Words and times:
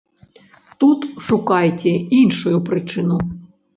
Тут 0.83 1.05
шукайце 1.27 1.93
іншую 2.21 2.57
прычыну. 2.71 3.23